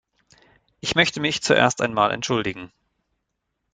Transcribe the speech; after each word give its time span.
Ich 0.79 0.95
möchte 0.95 1.19
mich 1.19 1.43
zuerst 1.43 1.79
einmal 1.79 2.09
entschuldigen. 2.09 2.71